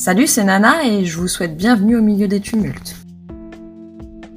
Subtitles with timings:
[0.00, 2.96] Salut, c'est Nana et je vous souhaite bienvenue au milieu des tumultes.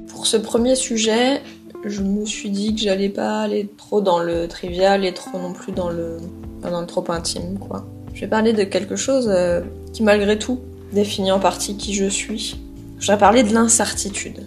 [0.08, 1.40] Pour ce premier sujet,
[1.86, 5.54] je me suis dit que j'allais pas aller trop dans le trivial et trop non
[5.54, 6.18] plus dans le,
[6.60, 7.86] dans le trop intime, quoi.
[8.12, 9.62] Je vais parler de quelque chose euh,
[9.94, 10.60] qui, malgré tout,
[10.92, 12.60] définit en partie qui je suis.
[12.98, 14.46] Je vais parler de l'incertitude.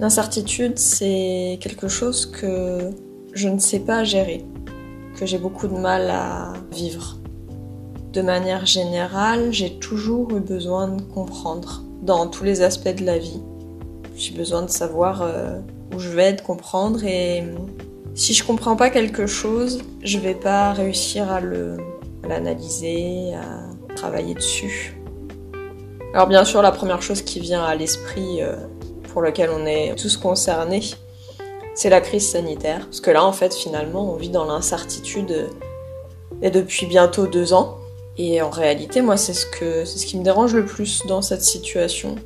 [0.00, 2.90] L'incertitude, c'est quelque chose que
[3.32, 4.44] je ne sais pas gérer,
[5.18, 7.21] que j'ai beaucoup de mal à vivre.
[8.12, 13.16] De manière générale, j'ai toujours eu besoin de comprendre dans tous les aspects de la
[13.16, 13.40] vie.
[14.16, 15.58] J'ai besoin de savoir euh,
[15.94, 17.42] où je vais, de comprendre et
[18.14, 21.40] si je comprends pas quelque chose, je vais pas réussir à
[22.28, 24.94] l'analyser, à travailler dessus.
[26.12, 28.56] Alors bien sûr, la première chose qui vient à l'esprit euh,
[29.10, 30.82] pour lequel on est tous concernés,
[31.74, 32.80] c'est la crise sanitaire.
[32.80, 35.48] Parce que là, en fait, finalement, on vit dans l'incertitude
[36.42, 37.78] et depuis bientôt deux ans.
[38.18, 41.22] Et en réalité, moi, c'est ce, que, c'est ce qui me dérange le plus dans
[41.22, 42.16] cette situation.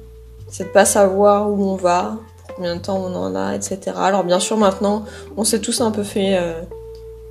[0.48, 3.92] C'est de pas savoir où on va, pour combien de temps on en a, etc.
[3.97, 5.05] Alors bien sûr, maintenant,
[5.37, 6.62] on s'est tous un peu fait euh,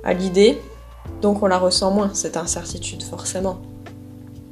[0.04, 0.58] à l'idée,
[1.22, 3.58] donc on la ressent moins, cette incertitude, forcément.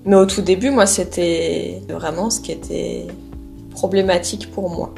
[0.05, 3.07] Mais au tout début, moi, c'était vraiment ce qui était
[3.71, 4.95] problématique pour moi.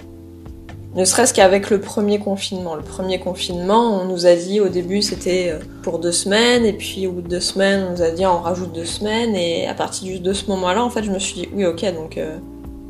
[0.96, 2.74] Ne serait-ce qu'avec le premier confinement.
[2.74, 6.72] Le premier confinement, on nous a dit au début c'était euh, pour deux semaines, et
[6.72, 9.68] puis au bout de deux semaines, on nous a dit on rajoute deux semaines, et
[9.68, 12.38] à partir de ce moment-là, en fait, je me suis dit oui, ok, donc euh,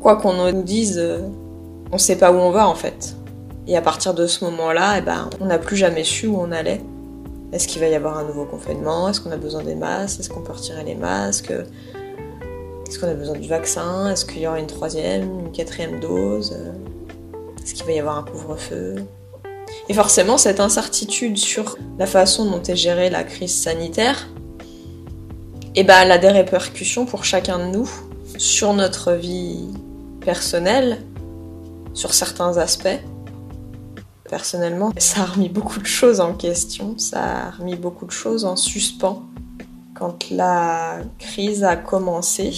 [0.01, 1.19] quoi qu'on nous dise, euh,
[1.91, 3.17] on sait pas où on va en fait.
[3.67, 6.53] Et à partir de ce moment-là, eh ben, on n'a plus jamais su où on
[6.53, 6.79] allait.
[7.51, 9.09] Est-ce qu'il va y avoir un nouveau confinement?
[9.09, 10.21] Est-ce qu'on a besoin des masques?
[10.21, 11.51] Est-ce qu'on peut retirer les masques?
[11.51, 14.09] Est-ce qu'on a besoin du vaccin?
[14.09, 16.55] Est-ce qu'il y aura une troisième, une quatrième dose?
[17.67, 18.95] Est-ce qu'il va y avoir un couvre-feu
[19.89, 24.29] Et forcément, cette incertitude sur la façon dont est gérée la crise sanitaire,
[25.75, 27.89] eh ben, elle a des répercussions pour chacun de nous
[28.37, 29.67] sur notre vie
[30.21, 31.03] personnelle,
[31.93, 33.01] sur certains aspects.
[34.29, 38.45] Personnellement, ça a remis beaucoup de choses en question, ça a remis beaucoup de choses
[38.45, 39.23] en suspens.
[39.93, 42.53] Quand la crise a commencé,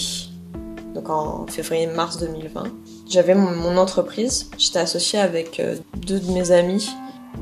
[0.94, 2.64] donc en février-mars 2020,
[3.08, 6.90] j'avais mon, entreprise, j'étais associée avec euh, deux de mes amis.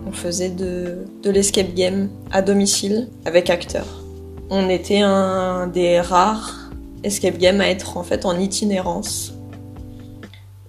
[0.06, 4.02] On faisait de, de l'escape game à domicile avec acteurs.
[4.50, 6.68] On était un des rares
[7.04, 9.34] escape games à être en fait en itinérance.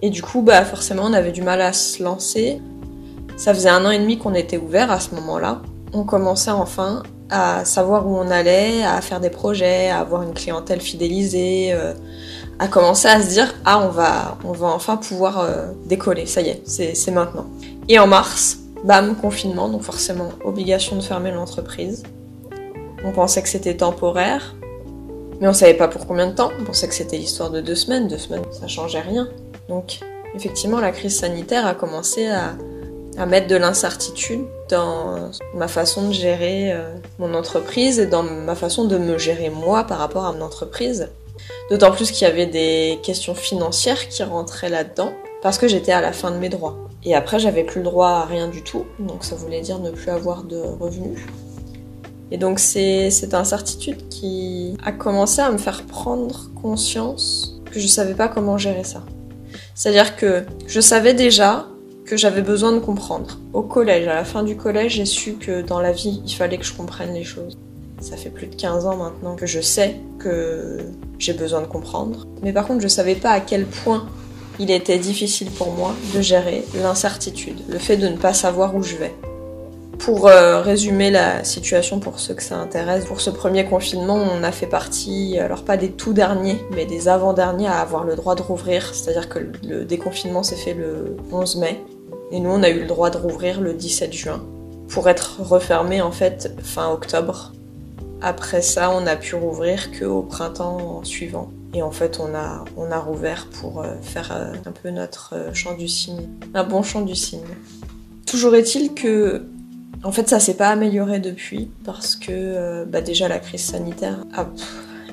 [0.01, 2.61] Et du coup, bah forcément, on avait du mal à se lancer.
[3.35, 5.61] Ça faisait un an et demi qu'on était ouvert à ce moment-là.
[5.93, 10.33] On commençait enfin à savoir où on allait, à faire des projets, à avoir une
[10.33, 11.93] clientèle fidélisée, euh,
[12.59, 16.41] à commencer à se dire ah on va on va enfin pouvoir euh, décoller, ça
[16.41, 17.47] y est, c'est maintenant.
[17.87, 22.03] Et en mars, bam, confinement, donc forcément obligation de fermer l'entreprise.
[23.03, 24.55] On pensait que c'était temporaire,
[25.39, 26.51] mais on savait pas pour combien de temps.
[26.59, 29.29] On pensait que c'était l'histoire de deux semaines, deux semaines, ça changeait rien.
[29.69, 29.99] Donc
[30.35, 32.55] effectivement la crise sanitaire a commencé à,
[33.17, 38.55] à mettre de l'incertitude dans ma façon de gérer euh, mon entreprise et dans ma
[38.55, 41.09] façon de me gérer moi par rapport à mon entreprise.
[41.69, 46.01] D'autant plus qu'il y avait des questions financières qui rentraient là-dedans, parce que j'étais à
[46.01, 46.77] la fin de mes droits.
[47.03, 49.91] Et après, j'avais plus le droit à rien du tout, donc ça voulait dire ne
[49.91, 51.19] plus avoir de revenus.
[52.31, 57.87] Et donc c'est cette incertitude qui a commencé à me faire prendre conscience que je
[57.87, 59.03] savais pas comment gérer ça.
[59.73, 61.67] C'est-à-dire que je savais déjà
[62.05, 63.39] que j'avais besoin de comprendre.
[63.53, 66.57] Au collège, à la fin du collège, j'ai su que dans la vie, il fallait
[66.57, 67.57] que je comprenne les choses.
[68.01, 70.79] Ça fait plus de 15 ans maintenant que je sais que
[71.17, 72.25] j'ai besoin de comprendre.
[72.41, 74.07] Mais par contre, je savais pas à quel point
[74.59, 78.83] il était difficile pour moi de gérer l'incertitude, le fait de ne pas savoir où
[78.83, 79.13] je vais.
[79.99, 84.43] Pour euh, résumer la situation pour ceux que ça intéresse, pour ce premier confinement, on
[84.43, 88.35] a fait partie, alors pas des tout derniers, mais des avant-derniers à avoir le droit
[88.35, 88.93] de rouvrir.
[88.93, 91.83] C'est-à-dire que le déconfinement s'est fait le 11 mai.
[92.31, 94.41] Et nous, on a eu le droit de rouvrir le 17 juin.
[94.87, 97.51] Pour être refermé en fait fin octobre.
[98.21, 101.51] Après ça, on a pu rouvrir qu'au printemps suivant.
[101.73, 105.35] Et en fait, on a, on a rouvert pour euh, faire euh, un peu notre
[105.35, 106.27] euh, chant du cygne.
[106.53, 107.41] Un bon chant du cygne.
[108.25, 109.45] Toujours est-il que,
[110.03, 114.23] en fait, ça s'est pas amélioré depuis parce que, bah déjà, la crise sanitaire,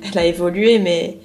[0.02, 1.18] elle a évolué, mais,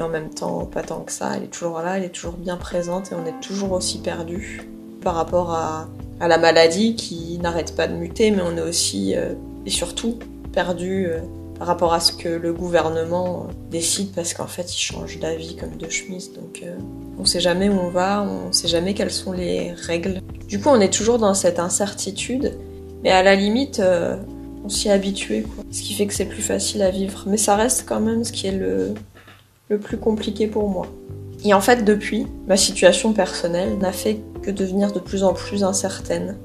[0.00, 1.32] en même temps, pas tant que ça.
[1.36, 4.68] Elle est toujours là, elle est toujours bien présente et on est toujours aussi perdu
[5.02, 9.14] par rapport à, à la maladie qui n'arrête pas de muter, mais on est aussi,
[9.14, 10.18] et surtout,
[10.56, 11.20] perdu euh,
[11.58, 15.76] par rapport à ce que le gouvernement décide parce qu'en fait il change d'avis comme
[15.76, 16.74] de chemise donc euh,
[17.18, 20.22] on sait jamais où on va, on sait jamais quelles sont les règles.
[20.48, 22.54] Du coup on est toujours dans cette incertitude
[23.04, 24.16] mais à la limite euh,
[24.64, 25.62] on s'y est habitué quoi.
[25.70, 28.32] Ce qui fait que c'est plus facile à vivre mais ça reste quand même ce
[28.32, 28.94] qui est le
[29.68, 30.86] le plus compliqué pour moi.
[31.44, 35.64] Et en fait, depuis, ma situation personnelle n'a fait que devenir de plus en plus
[35.64, 36.36] incertaine.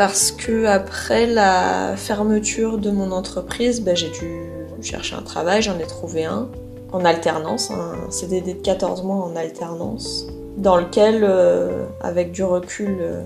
[0.00, 4.48] Parce que après la fermeture de mon entreprise, ben, j'ai dû
[4.80, 6.48] chercher un travail, j'en ai trouvé un
[6.90, 10.26] en alternance, un CDD de 14 mois en alternance,
[10.56, 13.20] dans lequel, euh, avec du recul, euh,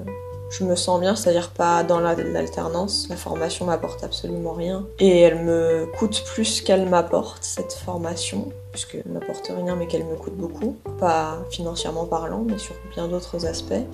[0.50, 4.84] je me sens bien, c'est-à-dire pas dans l'alternance, la formation m'apporte absolument rien.
[4.98, 10.16] Et elle me coûte plus qu'elle m'apporte, cette formation, puisqu'elle m'apporte rien mais qu'elle me
[10.16, 13.86] coûte beaucoup, pas financièrement parlant, mais sur bien d'autres aspects.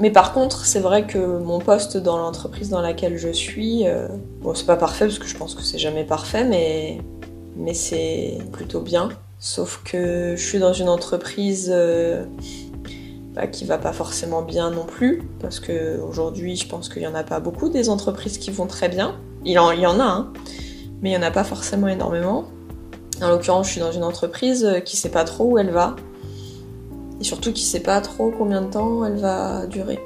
[0.00, 4.08] Mais par contre, c'est vrai que mon poste dans l'entreprise dans laquelle je suis, euh,
[4.40, 7.02] bon, c'est pas parfait parce que je pense que c'est jamais parfait, mais,
[7.54, 9.10] mais c'est plutôt bien.
[9.38, 12.24] Sauf que je suis dans une entreprise euh,
[13.34, 17.06] bah, qui va pas forcément bien non plus, parce que aujourd'hui, je pense qu'il y
[17.06, 19.16] en a pas beaucoup des entreprises qui vont très bien.
[19.44, 19.68] Il, y en
[20.00, 20.32] a, hein,
[21.02, 22.46] mais il y en a pas forcément énormément.
[23.20, 25.94] En l'occurrence, je suis dans une entreprise qui sait pas trop où elle va,
[27.20, 29.98] et surtout qui sait pas trop combien de temps elle va durer.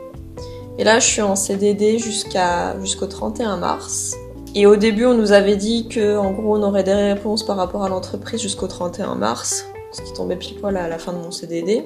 [0.78, 4.16] Et là, je suis en CDD jusqu'à jusqu'au 31 mars.
[4.56, 7.56] Et au début, on nous avait dit que, en gros, on aurait des réponses par
[7.56, 11.18] rapport à l'entreprise jusqu'au 31 mars, ce qui tombait pile poil à la fin de
[11.18, 11.84] mon CDD.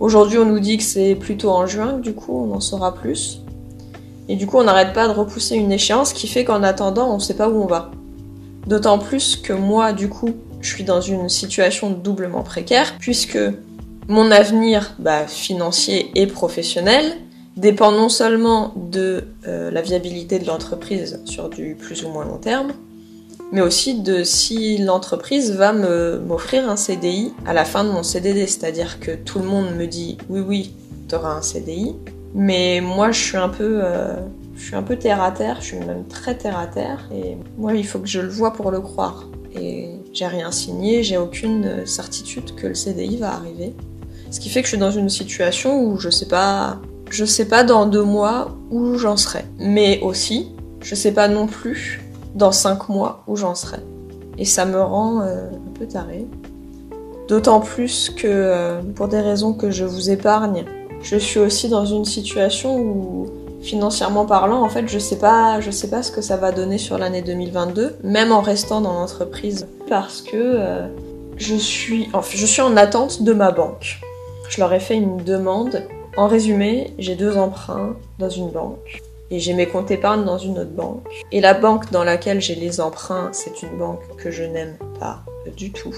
[0.00, 3.40] Aujourd'hui, on nous dit que c'est plutôt en juin, du coup, on en saura plus.
[4.28, 7.16] Et du coup, on n'arrête pas de repousser une échéance qui fait qu'en attendant, on
[7.16, 7.90] ne sait pas où on va.
[8.66, 10.30] D'autant plus que moi, du coup,
[10.60, 13.38] je suis dans une situation doublement précaire, puisque
[14.08, 17.16] mon avenir bah, financier et professionnel
[17.56, 22.38] dépend non seulement de euh, la viabilité de l'entreprise sur du plus ou moins long
[22.38, 22.72] terme,
[23.52, 28.46] mais aussi de si l'entreprise va m'offrir un CDI à la fin de mon CDD.
[28.46, 30.74] C'est-à-dire que tout le monde me dit oui, oui,
[31.08, 31.94] tu auras un CDI,
[32.34, 34.16] mais moi je suis un peu, euh,
[34.56, 37.86] je suis terre à terre, je suis même très terre à terre, et moi il
[37.86, 39.28] faut que je le vois pour le croire.
[39.56, 43.72] Et j'ai rien signé, j'ai aucune certitude que le CDI va arriver.
[44.34, 46.78] Ce qui fait que je suis dans une situation où je sais pas,
[47.08, 49.44] je sais pas dans deux mois où j'en serai.
[49.60, 50.50] Mais aussi,
[50.82, 52.02] je sais pas non plus
[52.34, 53.76] dans cinq mois où j'en serai.
[54.36, 56.26] Et ça me rend euh, un peu taré.
[57.28, 60.64] D'autant plus que, euh, pour des raisons que je vous épargne,
[61.00, 63.28] je suis aussi dans une situation où,
[63.62, 66.78] financièrement parlant, en fait, je sais pas, je sais pas ce que ça va donner
[66.78, 70.88] sur l'année 2022, même en restant dans l'entreprise, parce que euh,
[71.36, 74.00] je suis, enfin, je suis en attente de ma banque.
[74.48, 75.82] Je leur ai fait une demande.
[76.16, 80.58] En résumé, j'ai deux emprunts dans une banque et j'ai mes comptes épargne dans une
[80.58, 81.24] autre banque.
[81.32, 85.24] Et la banque dans laquelle j'ai les emprunts, c'est une banque que je n'aime pas
[85.56, 85.94] du tout.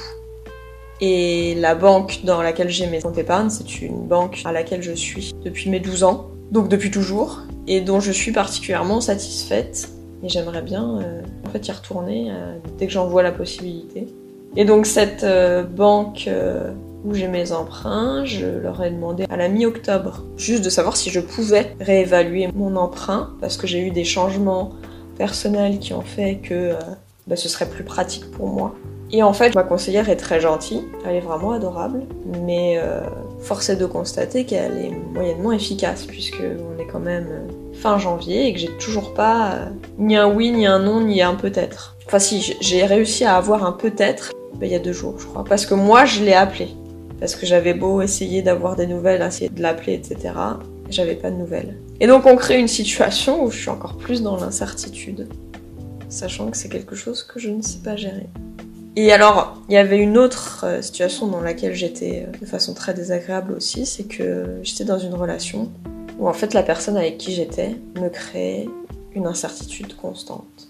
[1.00, 4.92] Et la banque dans laquelle j'ai mes comptes épargne, c'est une banque à laquelle je
[4.92, 9.90] suis depuis mes 12 ans, donc depuis toujours, et dont je suis particulièrement satisfaite.
[10.22, 14.06] Et j'aimerais bien euh, en fait y retourner euh, dès que j'en vois la possibilité.
[14.56, 16.30] Et donc cette euh, banque
[17.06, 21.10] où j'ai mes emprunts, je leur ai demandé à la mi-octobre juste de savoir si
[21.10, 24.72] je pouvais réévaluer mon emprunt parce que j'ai eu des changements
[25.16, 26.74] personnels qui ont fait que euh,
[27.28, 28.74] bah, ce serait plus pratique pour moi.
[29.12, 32.02] Et en fait, ma conseillère est très gentille, elle est vraiment adorable,
[32.44, 33.00] mais euh,
[33.40, 37.98] force est de constater qu'elle est moyennement efficace puisque on est quand même euh, fin
[37.98, 39.58] janvier et que j'ai toujours pas
[39.96, 41.96] ni un oui, ni un non, ni un peut-être.
[42.06, 45.26] Enfin si, j'ai réussi à avoir un peut-être bah, il y a deux jours, je
[45.26, 46.68] crois, parce que moi je l'ai appelé
[47.20, 50.34] parce que j'avais beau essayer d'avoir des nouvelles, essayer de l'appeler, etc.
[50.90, 51.76] J'avais pas de nouvelles.
[52.00, 55.28] Et donc on crée une situation où je suis encore plus dans l'incertitude,
[56.08, 58.26] sachant que c'est quelque chose que je ne sais pas gérer.
[58.98, 62.72] Et alors, il y avait une autre euh, situation dans laquelle j'étais euh, de façon
[62.72, 65.70] très désagréable aussi, c'est que j'étais dans une relation
[66.18, 68.66] où en fait la personne avec qui j'étais me créait
[69.14, 70.68] une incertitude constante.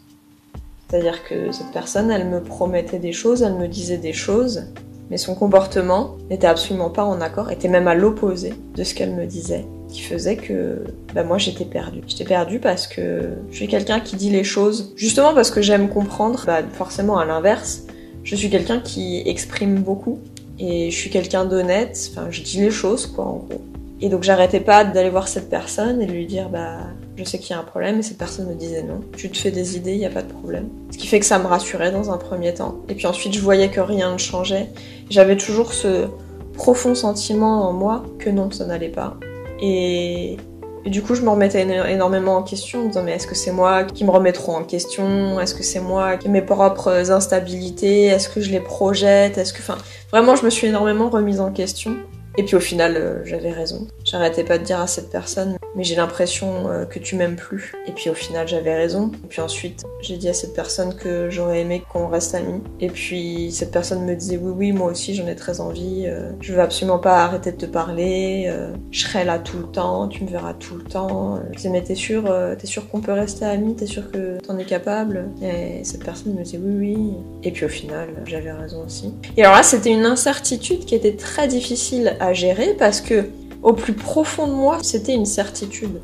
[0.89, 4.65] C'est-à-dire que cette personne, elle me promettait des choses, elle me disait des choses,
[5.11, 9.15] mais son comportement n'était absolument pas en accord, était même à l'opposé de ce qu'elle
[9.15, 10.85] me disait, qui faisait que
[11.15, 12.01] bah, moi j'étais perdue.
[12.07, 15.89] J'étais perdue parce que je suis quelqu'un qui dit les choses, justement parce que j'aime
[15.89, 17.85] comprendre, bah, forcément à l'inverse,
[18.25, 20.19] je suis quelqu'un qui exprime beaucoup,
[20.59, 23.61] et je suis quelqu'un d'honnête, enfin je dis les choses quoi en gros.
[24.01, 26.79] Et donc j'arrêtais pas d'aller voir cette personne et de lui dire bah
[27.17, 29.01] je sais qu'il y a un problème et cette personne me disait non.
[29.17, 30.69] Tu te fais des idées, il n'y a pas de problème.
[30.91, 32.77] Ce qui fait que ça me rassurait dans un premier temps.
[32.89, 34.71] Et puis ensuite je voyais que rien ne changeait.
[35.09, 36.09] J'avais toujours ce
[36.53, 39.17] profond sentiment en moi que non, ça n'allait pas.
[39.63, 40.37] Et,
[40.85, 43.85] du coup je me remettais énormément en question en disant mais est-ce que c'est moi
[43.85, 45.41] qui me remets trop en question?
[45.41, 48.05] Est-ce que c'est moi qui ai mes propres instabilités?
[48.05, 49.39] Est-ce que je les projette?
[49.39, 49.61] Est-ce que...
[49.61, 49.79] Enfin,
[50.13, 51.97] vraiment je me suis énormément remise en question.
[52.39, 53.87] Et puis au final, euh, j'avais raison.
[54.05, 57.73] J'arrêtais pas de dire à cette personne, mais j'ai l'impression euh, que tu m'aimes plus.
[57.87, 59.11] Et puis au final, j'avais raison.
[59.25, 62.61] Et puis ensuite, j'ai dit à cette personne que j'aurais aimé qu'on reste amis.
[62.81, 66.05] Et puis cette personne me disait oui, oui, moi aussi, j'en ai très envie.
[66.07, 68.53] Euh, je veux absolument pas arrêter de te parler.
[68.91, 70.09] je serai là tout le temps.
[70.09, 71.41] Tu me verras tout le temps.
[71.53, 72.25] Je disais mais t'es sûr,
[72.59, 73.75] t'es sûr qu'on peut rester amis?
[73.77, 75.29] T'es sûr que t'en es capable?
[75.43, 77.15] Et cette personne me disait oui, oui.
[77.43, 79.15] Et puis au final, j'avais raison aussi.
[79.37, 83.27] Et alors là, c'était une incertitude qui était très difficile à gérer parce que
[83.63, 86.01] au plus profond de moi, c'était une certitude.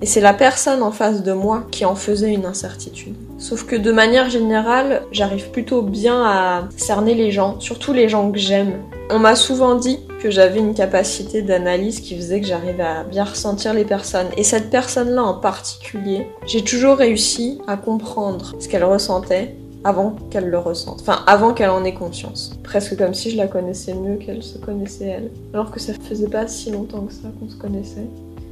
[0.00, 3.16] Et c'est la personne en face de moi qui en faisait une incertitude.
[3.36, 8.30] Sauf que de manière générale, j'arrive plutôt bien à cerner les gens, surtout les gens
[8.30, 8.74] que j'aime.
[9.10, 13.24] On m'a souvent dit que j'avais une capacité d'analyse qui faisait que j'arrivais à bien
[13.24, 14.28] ressentir les personnes.
[14.36, 20.48] Et cette personne-là en particulier, j'ai toujours réussi à comprendre ce qu'elle ressentait avant qu'elle
[20.48, 22.52] le ressente, enfin avant qu'elle en ait conscience.
[22.62, 25.30] Presque comme si je la connaissais mieux qu'elle se connaissait elle.
[25.54, 28.06] Alors que ça faisait pas si longtemps que ça qu'on se connaissait.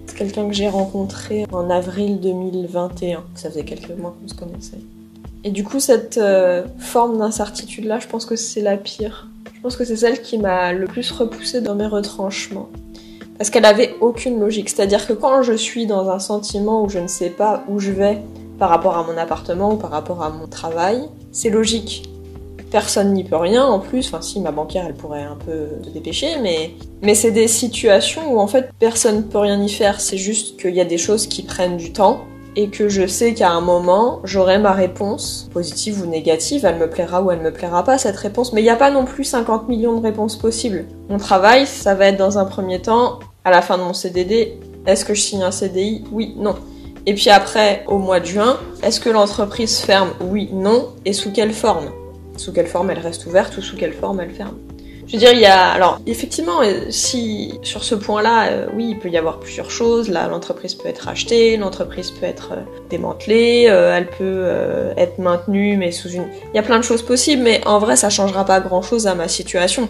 [0.06, 4.78] C'est quelqu'un que j'ai rencontré en avril 2021, ça faisait quelques mois qu'on se connaissait.
[5.44, 9.28] Et du coup, cette euh, forme d'incertitude-là, je pense que c'est la pire.
[9.54, 12.68] Je pense que c'est celle qui m'a le plus repoussée dans mes retranchements.
[13.38, 14.68] Parce qu'elle avait aucune logique.
[14.68, 17.90] C'est-à-dire que quand je suis dans un sentiment où je ne sais pas où je
[17.90, 18.22] vais,
[18.58, 22.08] par rapport à mon appartement ou par rapport à mon travail, c'est logique.
[22.70, 25.90] Personne n'y peut rien en plus, enfin si ma banquière elle pourrait un peu se
[25.90, 26.72] dépêcher, mais,
[27.02, 30.60] mais c'est des situations où en fait personne ne peut rien y faire, c'est juste
[30.60, 32.22] qu'il y a des choses qui prennent du temps
[32.56, 36.90] et que je sais qu'à un moment j'aurai ma réponse, positive ou négative, elle me
[36.90, 39.24] plaira ou elle me plaira pas cette réponse, mais il n'y a pas non plus
[39.24, 40.86] 50 millions de réponses possibles.
[41.08, 44.58] Mon travail, ça va être dans un premier temps, à la fin de mon CDD,
[44.86, 46.54] est-ce que je signe un CDI Oui, non.
[47.06, 50.10] Et puis après, au mois de juin, est-ce que l'entreprise ferme?
[50.20, 50.88] Oui, non.
[51.04, 51.90] Et sous quelle forme?
[52.36, 54.56] Sous quelle forme elle reste ouverte ou sous quelle forme elle ferme?
[55.06, 58.88] Je veux dire, il y a alors effectivement, euh, si sur ce point-là, euh, oui,
[58.90, 60.08] il peut y avoir plusieurs choses.
[60.08, 64.48] Là, l'entreprise peut être rachetée, l'entreprise peut être euh, démantelée, elle peut
[64.96, 66.26] être maintenue, mais sous une.
[66.52, 69.14] Il y a plein de choses possibles, mais en vrai, ça changera pas grand-chose à
[69.14, 69.88] ma situation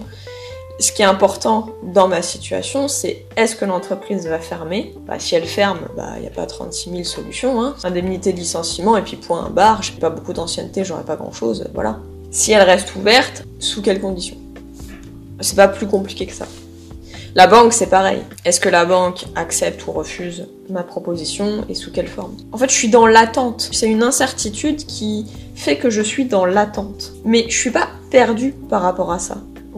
[0.79, 4.95] ce qui est important dans ma situation, c'est est-ce que l'entreprise va fermer?
[5.07, 7.63] Bah, Si elle ferme, il bah, n'y a pas 36 000 solutions.
[7.63, 7.75] Hein.
[7.85, 11.99] Indemnité de licenciement et puis point barre, j'ai pas beaucoup d'ancienneté, j'aurais pas grand-chose, voilà.
[12.31, 14.37] Si elle reste ouverte, sous quelles conditions?
[15.41, 16.47] C'est pas plus compliqué que ça.
[17.35, 18.23] La banque, c'est pareil.
[18.47, 22.35] Est-ce que la banque accepte ou refuse ma proposition et sous quelle forme?
[22.53, 23.69] En fait, je suis dans l'attente.
[23.73, 27.13] C'est une incertitude qui fait que je suis dans l'attente.
[27.27, 29.37] Mais je suis pas perdue par rapport à ça.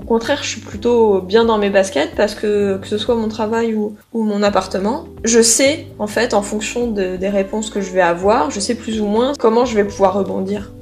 [0.08, 3.74] Contraire, je suis plutôt bien dans mes baskets parce que que ce soit mon travail
[3.74, 8.50] ou, mon appartement, je sais en fait en fonction des réponses que je vais avoir,
[8.50, 10.72] je sais plus ou moins comment je vais pouvoir rebondir.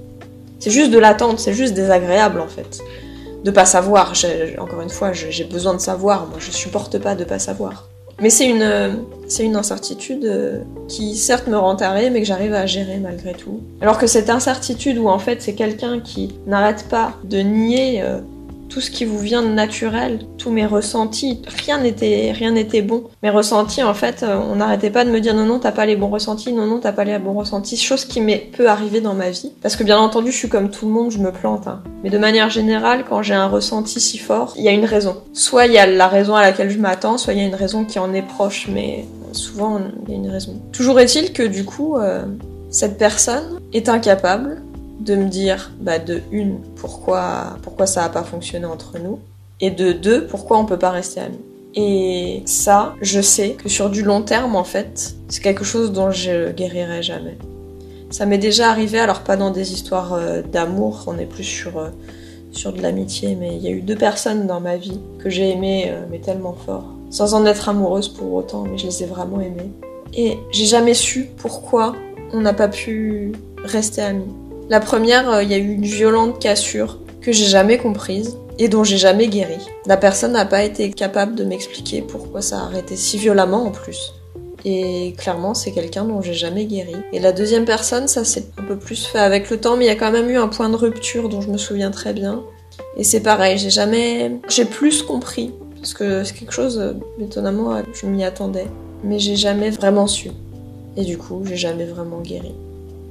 [0.60, 2.78] C'est juste de l'attente, c'est juste désagréable en fait.
[3.42, 4.12] De pas savoir,
[4.58, 7.88] encore une fois, j'ai besoin de savoir, moi je supporte pas de pas savoir.
[8.20, 12.54] Mais c'est une, c'est une incertitude euh, qui certes me rend taré, mais que j'arrive
[12.54, 13.60] à gérer malgré tout.
[13.82, 18.20] Alors que cette incertitude où en fait c'est quelqu'un qui n'arrête pas de nier euh,
[18.68, 23.04] tout ce qui vous vient de naturel, tous mes ressentis, rien n'était rien n'était bon.
[23.22, 25.86] Mes ressentis en fait, euh, on n'arrêtait pas de me dire non non, t'as pas
[25.86, 29.00] les bons ressentis, non non, t'as pas les bons ressentis, chose qui m'est peu arrivée
[29.00, 31.32] dans ma vie parce que bien entendu, je suis comme tout le monde, je me
[31.32, 31.82] plante hein.
[32.02, 35.16] Mais de manière générale, quand j'ai un ressenti si fort, il y a une raison.
[35.32, 37.54] Soit il y a la raison à laquelle je m'attends, soit il y a une
[37.54, 40.60] raison qui en est proche, mais souvent il y a une raison.
[40.72, 42.24] Toujours est-il que du coup, euh,
[42.70, 44.62] cette personne est incapable
[45.00, 49.18] de me dire, bah, de une, pourquoi, pourquoi ça n'a pas fonctionné entre nous,
[49.60, 51.40] et de deux, pourquoi on peut pas rester amis.
[51.74, 56.10] Et ça, je sais que sur du long terme, en fait, c'est quelque chose dont
[56.10, 57.36] je guérirai jamais.
[58.10, 61.78] Ça m'est déjà arrivé, alors pas dans des histoires euh, d'amour, on est plus sur,
[61.78, 61.90] euh,
[62.50, 65.50] sur de l'amitié, mais il y a eu deux personnes dans ma vie que j'ai
[65.50, 66.84] aimées, euh, mais tellement fort.
[67.10, 69.70] Sans en être amoureuse pour autant, mais je les ai vraiment aimées.
[70.14, 71.94] Et j'ai jamais su pourquoi
[72.32, 73.32] on n'a pas pu
[73.64, 74.32] rester amis.
[74.68, 78.68] La première, euh, il y a eu une violente cassure que j'ai jamais comprise et
[78.68, 79.58] dont j'ai jamais guéri.
[79.86, 83.70] La personne n'a pas été capable de m'expliquer pourquoi ça a arrêté si violemment en
[83.70, 84.12] plus.
[84.64, 86.96] Et clairement, c'est quelqu'un dont j'ai jamais guéri.
[87.12, 89.88] Et la deuxième personne, ça s'est un peu plus fait avec le temps, mais il
[89.88, 92.42] y a quand même eu un point de rupture dont je me souviens très bien.
[92.96, 95.52] Et c'est pareil, j'ai jamais, j'ai plus compris.
[95.76, 98.66] Parce que c'est quelque chose, étonnamment, je m'y attendais.
[99.04, 100.32] Mais j'ai jamais vraiment su.
[100.96, 102.52] Et du coup, j'ai jamais vraiment guéri.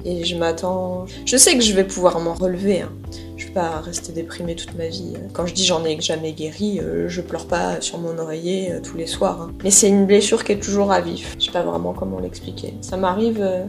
[0.05, 1.05] Et je m'attends.
[1.25, 2.81] Je sais que je vais pouvoir m'en relever.
[2.81, 2.91] Hein.
[3.38, 5.13] Je vais pas rester déprimée toute ma vie.
[5.33, 8.79] Quand je dis j'en ai jamais guéri, euh, je pleure pas sur mon oreiller euh,
[8.81, 9.41] tous les soirs.
[9.41, 9.51] Hein.
[9.63, 11.35] Mais c'est une blessure qui est toujours à vif.
[11.39, 12.75] Je sais pas vraiment comment l'expliquer.
[12.81, 13.41] Ça m'arrive.
[13.41, 13.65] Euh,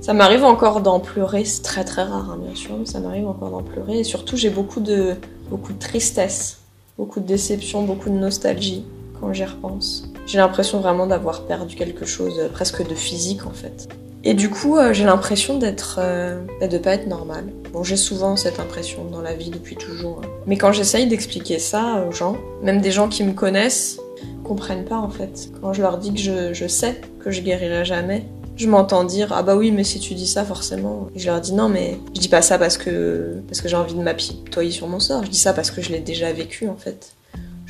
[0.00, 3.28] ça m'arrive encore d'en pleurer, c'est très très rare hein, bien sûr, mais ça m'arrive
[3.28, 3.98] encore d'en pleurer.
[3.98, 5.14] Et surtout j'ai beaucoup de
[5.50, 6.60] beaucoup de tristesse
[7.00, 8.84] beaucoup de déception, beaucoup de nostalgie
[9.18, 10.06] quand j'y repense.
[10.26, 13.88] J'ai l'impression vraiment d'avoir perdu quelque chose presque de physique en fait.
[14.22, 17.46] Et du coup, euh, j'ai l'impression d'être, euh, de pas être normale.
[17.72, 20.20] Bon, j'ai souvent cette impression dans la vie depuis toujours.
[20.22, 20.28] hein.
[20.46, 23.98] Mais quand j'essaye d'expliquer ça aux gens, même des gens qui me connaissent,
[24.44, 25.48] comprennent pas en fait.
[25.60, 29.32] Quand je leur dis que je, je sais que je guérirai jamais, je m'entends dire
[29.32, 31.08] ah bah oui mais si tu dis ça forcément.
[31.14, 33.76] Et je leur dis non mais je dis pas ça parce que parce que j'ai
[33.76, 35.24] envie de m'apitoyer sur mon sort.
[35.24, 37.12] Je dis ça parce que je l'ai déjà vécu en fait.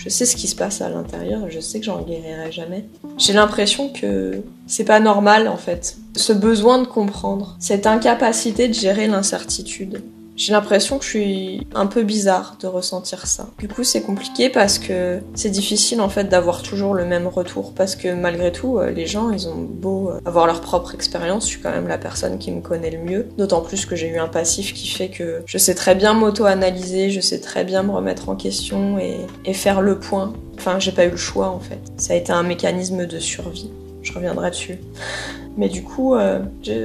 [0.02, 2.86] Je sais ce qui se passe à l'intérieur, je sais que j'en guérirai jamais.
[3.18, 5.98] J'ai l'impression que c'est pas normal en fait.
[6.16, 10.02] Ce besoin de comprendre, cette incapacité de gérer l'incertitude.
[10.40, 13.50] J'ai l'impression que je suis un peu bizarre de ressentir ça.
[13.58, 17.74] Du coup, c'est compliqué parce que c'est difficile en fait d'avoir toujours le même retour
[17.74, 21.44] parce que malgré tout, euh, les gens, ils ont beau euh, avoir leur propre expérience,
[21.44, 23.28] je suis quand même la personne qui me connaît le mieux.
[23.36, 27.10] D'autant plus que j'ai eu un passif qui fait que je sais très bien m'auto-analyser,
[27.10, 30.32] je sais très bien me remettre en question et, et faire le point.
[30.56, 31.80] Enfin, j'ai pas eu le choix en fait.
[31.98, 33.70] Ça a été un mécanisme de survie.
[34.00, 34.78] Je reviendrai dessus.
[35.60, 36.40] Mais du coup, euh,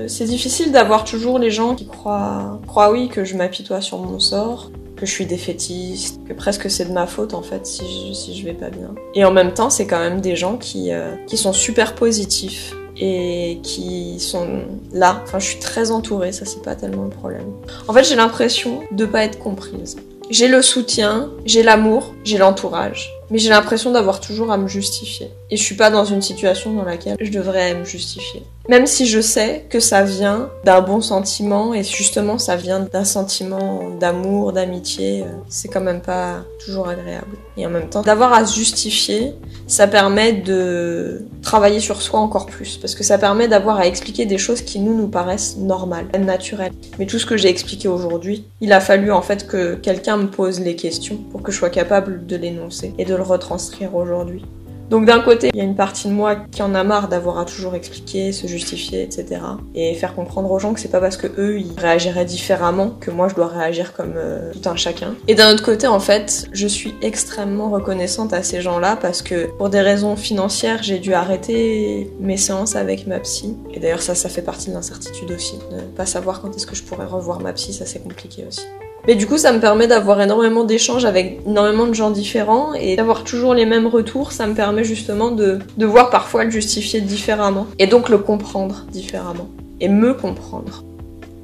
[0.10, 4.20] c'est difficile d'avoir toujours les gens qui croient, croient oui que je m'apitoie sur mon
[4.20, 8.14] sort, que je suis défaitiste, que presque c'est de ma faute en fait si je,
[8.14, 8.94] si vais pas bien.
[9.14, 12.74] Et en même temps, c'est quand même des gens qui, euh, qui sont super positifs
[12.98, 15.22] et qui sont là.
[15.24, 17.54] Enfin, je suis très entourée, ça c'est pas tellement le problème.
[17.88, 19.96] En fait, j'ai l'impression de pas être comprise.
[20.30, 23.14] J'ai le soutien, j'ai l'amour, j'ai l'entourage.
[23.32, 25.30] Mais j'ai l'impression d'avoir toujours à me justifier.
[25.50, 28.44] Et je suis pas dans une situation dans laquelle je devrais me justifier.
[28.68, 33.04] Même si je sais que ça vient d'un bon sentiment et justement ça vient d'un
[33.04, 37.38] sentiment d'amour, d'amitié, euh, c'est quand même pas toujours agréable.
[37.58, 39.36] Et en même temps, d'avoir à se justifier,
[39.68, 42.78] ça permet de travailler sur soi encore plus.
[42.78, 46.74] Parce que ça permet d'avoir à expliquer des choses qui nous nous paraissent normales, naturelles.
[46.98, 50.28] Mais tout ce que j'ai expliqué aujourd'hui, il a fallu en fait que quelqu'un me
[50.28, 54.44] pose les questions pour que je sois capable de l'énoncer et de le retranscrire aujourd'hui.
[54.90, 57.40] Donc d'un côté, il y a une partie de moi qui en a marre d'avoir
[57.40, 59.42] à toujours expliquer, se justifier, etc.
[59.74, 63.12] Et faire comprendre aux gens que c'est pas parce que eux ils réagiraient différemment que
[63.12, 65.16] moi je dois réagir comme euh, tout un chacun.
[65.28, 69.48] Et d'un autre côté, en fait, je suis extrêmement reconnaissante à ces gens-là parce que
[69.58, 73.56] pour des raisons financières, j'ai dû arrêter mes séances avec ma psy.
[73.74, 75.56] Et d'ailleurs ça, ça fait partie de l'incertitude aussi.
[75.72, 78.66] Ne pas savoir quand est-ce que je pourrais revoir ma psy, ça c'est compliqué aussi.
[79.08, 82.96] Mais du coup, ça me permet d'avoir énormément d'échanges avec énormément de gens différents et
[82.96, 84.32] d'avoir toujours les mêmes retours.
[84.32, 88.86] Ça me permet justement de, de voir parfois le justifier différemment et donc le comprendre
[88.92, 90.84] différemment et me comprendre.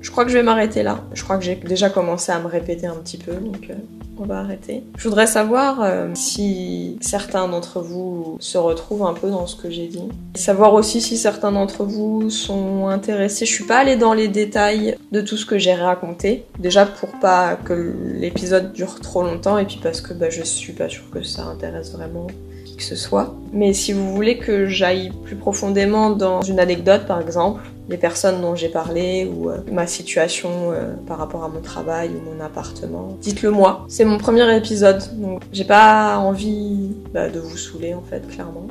[0.02, 1.04] Je crois que je vais m'arrêter là.
[1.13, 3.74] Je crois que j'ai déjà commencé à me répéter un petit peu, donc euh,
[4.21, 4.84] on va arrêter.
[4.97, 9.69] Je voudrais savoir euh, si certains d'entre vous se retrouvent un peu dans ce que
[9.69, 10.03] j'ai dit.
[10.36, 13.45] Savoir aussi si certains d'entre vous sont intéressés.
[13.45, 16.45] Je suis pas allée dans les détails de tout ce que j'ai raconté.
[16.60, 20.73] Déjà pour pas que l'épisode dure trop longtemps et puis parce que bah, je suis
[20.73, 22.27] pas sûre que ça intéresse vraiment
[22.63, 23.34] qui que ce soit.
[23.53, 28.41] Mais si vous voulez que j'aille plus profondément dans une anecdote par exemple, les personnes
[28.41, 32.43] dont j'ai parlé ou euh, ma situation euh, par rapport à mon travail ou mon
[32.43, 33.86] appartement, dites-le moi.
[33.89, 38.65] C'est mon premier épisode, donc j'ai pas envie bah, de vous saouler en fait, clairement.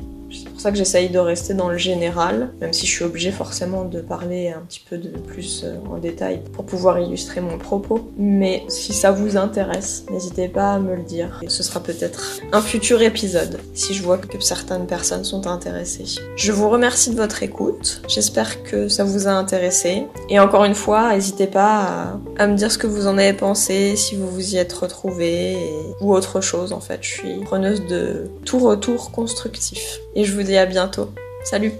[0.61, 3.83] Pour ça que j'essaye de rester dans le général, même si je suis obligée forcément
[3.83, 8.11] de parler un petit peu de plus euh, en détail pour pouvoir illustrer mon propos.
[8.15, 11.41] Mais si ça vous intéresse, n'hésitez pas à me le dire.
[11.47, 16.21] Ce sera peut-être un futur épisode, si je vois que certaines personnes sont intéressées.
[16.35, 18.03] Je vous remercie de votre écoute.
[18.07, 20.05] J'espère que ça vous a intéressé.
[20.29, 23.95] Et encore une fois, n'hésitez pas à, me dire ce que vous en avez pensé,
[23.95, 26.99] si vous vous y êtes retrouvés, et- ou autre chose en fait.
[27.01, 29.99] Je suis preneuse de tout retour constructif.
[30.13, 31.13] Et je vous dis à bientôt.
[31.43, 31.73] Salut